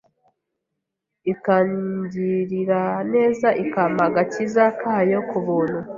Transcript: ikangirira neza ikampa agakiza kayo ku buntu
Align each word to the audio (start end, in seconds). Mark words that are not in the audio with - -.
ikangirira 1.31 2.81
neza 3.13 3.47
ikampa 3.63 4.03
agakiza 4.09 4.63
kayo 4.81 5.19
ku 5.29 5.37
buntu 5.45 5.79